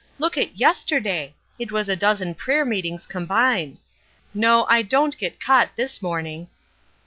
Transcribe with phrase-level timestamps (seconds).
[0.17, 1.35] Look at yesterday!
[1.59, 3.81] It was a dozen prayer meetings combined.
[4.33, 6.47] No, I don't get caught this morning."